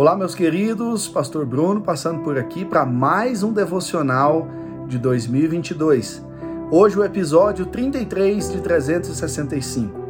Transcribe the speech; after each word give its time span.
Olá, 0.00 0.16
meus 0.16 0.34
queridos, 0.34 1.06
Pastor 1.06 1.44
Bruno 1.44 1.82
passando 1.82 2.22
por 2.22 2.38
aqui 2.38 2.64
para 2.64 2.86
mais 2.86 3.42
um 3.42 3.52
devocional 3.52 4.48
de 4.88 4.96
2022. 4.96 6.24
Hoje 6.70 6.98
o 6.98 7.04
episódio 7.04 7.66
33 7.66 8.50
de 8.50 8.62
365. 8.62 10.00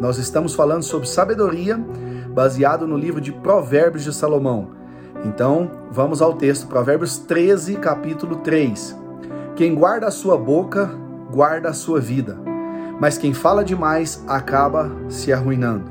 Nós 0.00 0.18
estamos 0.18 0.54
falando 0.54 0.82
sobre 0.82 1.06
sabedoria, 1.06 1.78
baseado 2.34 2.84
no 2.84 2.96
livro 2.98 3.20
de 3.20 3.30
Provérbios 3.30 4.02
de 4.02 4.12
Salomão. 4.12 4.70
Então, 5.24 5.70
vamos 5.88 6.20
ao 6.20 6.32
texto, 6.32 6.66
Provérbios 6.66 7.18
13, 7.18 7.76
capítulo 7.76 8.38
3. 8.38 8.96
Quem 9.54 9.72
guarda 9.72 10.08
a 10.08 10.10
sua 10.10 10.36
boca, 10.36 10.90
guarda 11.30 11.68
a 11.68 11.74
sua 11.74 12.00
vida, 12.00 12.36
mas 13.00 13.16
quem 13.16 13.32
fala 13.32 13.64
demais 13.64 14.20
acaba 14.26 14.90
se 15.08 15.32
arruinando. 15.32 15.88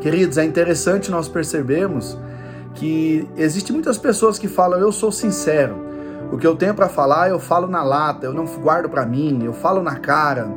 Queridos, 0.00 0.38
é 0.38 0.44
interessante 0.44 1.08
nós 1.08 1.28
percebermos 1.28 2.18
que 2.78 3.28
existe 3.36 3.72
muitas 3.72 3.98
pessoas 3.98 4.38
que 4.38 4.46
falam 4.46 4.78
eu 4.78 4.92
sou 4.92 5.10
sincero. 5.10 5.76
O 6.30 6.38
que 6.38 6.46
eu 6.46 6.54
tenho 6.54 6.74
para 6.74 6.88
falar, 6.88 7.28
eu 7.28 7.40
falo 7.40 7.66
na 7.66 7.82
lata, 7.82 8.24
eu 8.24 8.32
não 8.32 8.44
guardo 8.44 8.88
para 8.88 9.04
mim, 9.04 9.42
eu 9.44 9.52
falo 9.52 9.82
na 9.82 9.96
cara. 9.96 10.48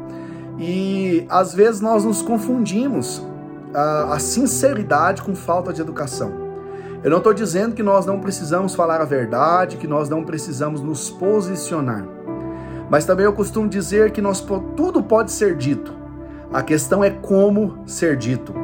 E 0.59 1.25
às 1.29 1.53
vezes 1.53 1.81
nós 1.81 2.05
nos 2.05 2.21
confundimos 2.21 3.25
a, 3.73 4.13
a 4.13 4.19
sinceridade 4.19 5.23
com 5.23 5.33
falta 5.33 5.73
de 5.73 5.81
educação. 5.81 6.31
Eu 7.03 7.09
não 7.09 7.17
estou 7.17 7.33
dizendo 7.33 7.73
que 7.73 7.81
nós 7.81 8.05
não 8.05 8.19
precisamos 8.19 8.75
falar 8.75 9.01
a 9.01 9.05
verdade, 9.05 9.77
que 9.77 9.87
nós 9.87 10.07
não 10.07 10.23
precisamos 10.23 10.81
nos 10.81 11.09
posicionar. 11.09 12.05
Mas 12.87 13.05
também 13.05 13.25
eu 13.25 13.33
costumo 13.33 13.67
dizer 13.67 14.11
que 14.11 14.21
nós, 14.21 14.45
tudo 14.75 15.01
pode 15.01 15.31
ser 15.31 15.55
dito. 15.55 15.91
A 16.53 16.61
questão 16.61 17.03
é 17.03 17.09
como 17.09 17.81
ser 17.87 18.15
dito. 18.17 18.60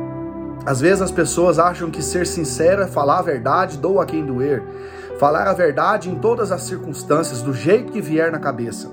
Às 0.67 0.81
vezes 0.81 1.02
as 1.02 1.12
pessoas 1.12 1.59
acham 1.59 1.89
que 1.89 2.03
ser 2.03 2.27
sincero 2.27 2.81
é 2.81 2.88
falar 2.88 3.20
a 3.20 3.21
verdade, 3.21 3.77
doa 3.77 4.03
a 4.03 4.05
quem 4.05 4.25
doer. 4.25 4.62
Falar 5.17 5.48
a 5.48 5.53
verdade 5.53 6.09
em 6.09 6.16
todas 6.16 6.52
as 6.52 6.63
circunstâncias, 6.63 7.42
do 7.42 7.53
jeito 7.53 7.89
que 7.89 8.02
vier 8.02 8.30
na 8.33 8.38
cabeça. 8.38 8.92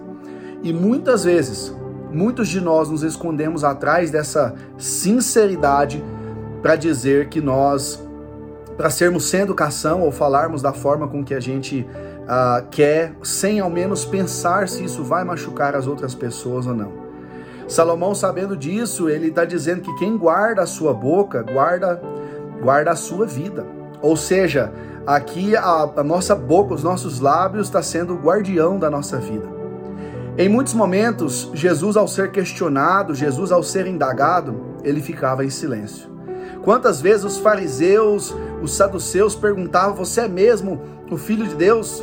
E 0.62 0.72
muitas 0.72 1.24
vezes, 1.24 1.74
muitos 2.12 2.46
de 2.46 2.60
nós 2.60 2.88
nos 2.88 3.02
escondemos 3.02 3.64
atrás 3.64 4.08
dessa 4.08 4.54
sinceridade 4.78 6.00
para 6.62 6.76
dizer 6.76 7.28
que 7.28 7.40
nós, 7.40 8.00
para 8.77 8.88
sermos 8.88 9.24
sem 9.24 9.40
educação 9.40 10.02
ou 10.02 10.12
falarmos 10.12 10.62
da 10.62 10.72
forma 10.72 11.08
com 11.08 11.24
que 11.24 11.34
a 11.34 11.40
gente 11.40 11.80
uh, 11.80 12.64
quer, 12.70 13.16
sem 13.24 13.58
ao 13.58 13.68
menos 13.68 14.04
pensar 14.04 14.68
se 14.68 14.84
isso 14.84 15.02
vai 15.02 15.24
machucar 15.24 15.74
as 15.74 15.88
outras 15.88 16.14
pessoas 16.14 16.68
ou 16.68 16.74
não. 16.74 17.03
Salomão, 17.66 18.14
sabendo 18.14 18.56
disso, 18.56 19.08
ele 19.08 19.28
está 19.28 19.44
dizendo 19.44 19.82
que 19.82 19.94
quem 19.96 20.16
guarda 20.16 20.62
a 20.62 20.66
sua 20.66 20.92
boca, 20.92 21.42
guarda, 21.42 22.00
guarda 22.60 22.90
a 22.90 22.96
sua 22.96 23.26
vida. 23.26 23.66
Ou 24.02 24.16
seja, 24.16 24.72
aqui 25.06 25.56
a, 25.56 25.90
a 25.96 26.04
nossa 26.04 26.34
boca, 26.34 26.74
os 26.74 26.82
nossos 26.82 27.20
lábios, 27.20 27.68
está 27.68 27.82
sendo 27.82 28.14
o 28.14 28.18
guardião 28.18 28.78
da 28.78 28.90
nossa 28.90 29.18
vida. 29.18 29.48
Em 30.36 30.48
muitos 30.48 30.74
momentos, 30.74 31.50
Jesus, 31.54 31.96
ao 31.96 32.08
ser 32.08 32.30
questionado, 32.32 33.14
Jesus, 33.14 33.50
ao 33.50 33.62
ser 33.62 33.86
indagado, 33.86 34.60
ele 34.82 35.00
ficava 35.00 35.44
em 35.44 35.50
silêncio. 35.50 36.10
Quantas 36.62 37.00
vezes 37.00 37.24
os 37.24 37.38
fariseus, 37.38 38.34
os 38.60 38.74
saduceus 38.74 39.36
perguntavam: 39.36 39.94
Você 39.94 40.22
é 40.22 40.28
mesmo 40.28 40.80
o 41.10 41.16
filho 41.16 41.46
de 41.46 41.54
Deus? 41.54 42.02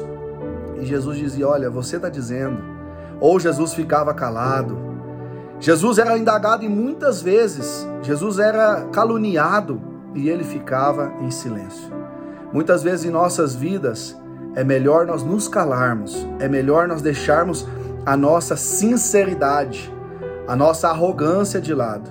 E 0.80 0.86
Jesus 0.86 1.18
dizia: 1.18 1.48
Olha, 1.48 1.70
você 1.70 1.98
está 1.98 2.10
dizendo. 2.10 2.58
Ou 3.20 3.40
Jesus 3.40 3.74
ficava 3.74 4.14
calado, 4.14 4.91
Jesus 5.62 6.00
era 6.00 6.18
indagado 6.18 6.66
e 6.66 6.68
muitas 6.68 7.22
vezes 7.22 7.88
Jesus 8.02 8.40
era 8.40 8.88
caluniado 8.92 9.80
e 10.16 10.28
ele 10.28 10.44
ficava 10.44 11.14
em 11.22 11.30
silêncio. 11.30 11.88
Muitas 12.52 12.82
vezes 12.82 13.06
em 13.06 13.12
nossas 13.12 13.54
vidas 13.54 14.20
é 14.56 14.64
melhor 14.64 15.06
nós 15.06 15.22
nos 15.22 15.48
calarmos, 15.48 16.28
é 16.40 16.50
melhor 16.50 16.88
nós 16.88 17.04
deixarmos 17.04 17.68
a 18.04 18.18
nossa 18.18 18.58
sinceridade, 18.58 19.94
a 20.48 20.56
nossa 20.56 20.90
arrogância 20.90 21.62
de 21.62 21.76
lado 21.76 22.10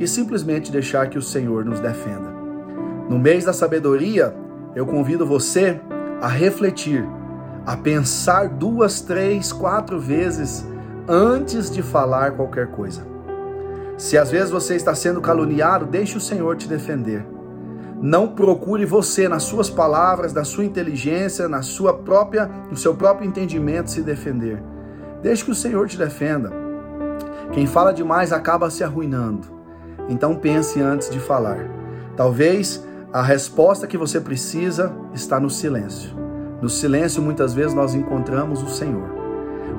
e 0.00 0.08
simplesmente 0.08 0.72
deixar 0.72 1.08
que 1.08 1.16
o 1.16 1.22
Senhor 1.22 1.64
nos 1.64 1.78
defenda. 1.78 2.32
No 3.08 3.16
mês 3.16 3.44
da 3.44 3.52
sabedoria, 3.52 4.34
eu 4.74 4.84
convido 4.86 5.24
você 5.24 5.80
a 6.20 6.26
refletir, 6.26 7.08
a 7.64 7.76
pensar 7.76 8.48
duas, 8.48 9.00
três, 9.00 9.52
quatro 9.52 10.00
vezes 10.00 10.66
antes 11.08 11.70
de 11.70 11.82
falar 11.82 12.32
qualquer 12.32 12.68
coisa. 12.68 13.06
Se 13.96 14.18
às 14.18 14.30
vezes 14.30 14.50
você 14.50 14.74
está 14.74 14.94
sendo 14.94 15.20
caluniado, 15.20 15.86
deixe 15.86 16.16
o 16.16 16.20
Senhor 16.20 16.56
te 16.56 16.68
defender. 16.68 17.24
Não 18.00 18.26
procure 18.26 18.84
você 18.84 19.28
nas 19.28 19.44
suas 19.44 19.70
palavras, 19.70 20.32
na 20.32 20.42
sua 20.42 20.64
inteligência, 20.64 21.48
na 21.48 21.62
sua 21.62 21.94
própria, 21.94 22.50
no 22.68 22.76
seu 22.76 22.94
próprio 22.94 23.28
entendimento 23.28 23.90
se 23.90 24.02
defender. 24.02 24.60
Deixe 25.22 25.44
que 25.44 25.52
o 25.52 25.54
Senhor 25.54 25.86
te 25.86 25.96
defenda. 25.96 26.52
Quem 27.52 27.66
fala 27.66 27.92
demais 27.92 28.32
acaba 28.32 28.70
se 28.70 28.82
arruinando. 28.82 29.46
Então 30.08 30.34
pense 30.34 30.80
antes 30.80 31.08
de 31.10 31.20
falar. 31.20 31.64
Talvez 32.16 32.84
a 33.12 33.22
resposta 33.22 33.86
que 33.86 33.96
você 33.96 34.20
precisa 34.20 34.92
está 35.14 35.38
no 35.38 35.48
silêncio. 35.48 36.16
No 36.60 36.68
silêncio 36.68 37.22
muitas 37.22 37.54
vezes 37.54 37.72
nós 37.72 37.94
encontramos 37.94 38.62
o 38.62 38.68
Senhor. 38.68 39.21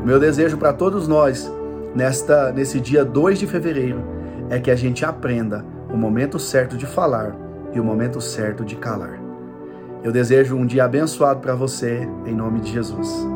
Meu 0.03 0.19
desejo 0.19 0.57
para 0.57 0.73
todos 0.73 1.07
nós 1.07 1.49
nesta 1.95 2.51
nesse 2.51 2.77
dia 2.81 3.05
2 3.05 3.39
de 3.39 3.47
fevereiro 3.47 4.03
é 4.49 4.59
que 4.59 4.69
a 4.69 4.75
gente 4.75 5.05
aprenda 5.05 5.65
o 5.89 5.95
momento 5.95 6.37
certo 6.37 6.75
de 6.75 6.85
falar 6.85 7.33
e 7.71 7.79
o 7.79 7.85
momento 7.85 8.19
certo 8.19 8.65
de 8.65 8.75
calar. 8.75 9.17
Eu 10.03 10.11
desejo 10.11 10.57
um 10.57 10.65
dia 10.65 10.83
abençoado 10.83 11.39
para 11.39 11.55
você 11.55 12.05
em 12.25 12.35
nome 12.35 12.59
de 12.59 12.73
Jesus. 12.73 13.32